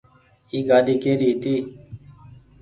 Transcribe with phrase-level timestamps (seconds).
[0.51, 1.55] اي گآڏي ڪيري هيتي